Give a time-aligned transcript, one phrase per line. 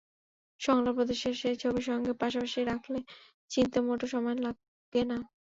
[0.61, 2.99] শংখলা প্রদেশের সেই ছবির সঙ্গে পাশাপাশি রাখলে
[3.51, 5.17] চিনতে মোটেও সময় লাগে না।